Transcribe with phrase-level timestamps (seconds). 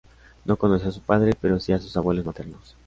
[0.45, 2.75] No conoció a su padre, pero sí a sus abuelos maternos.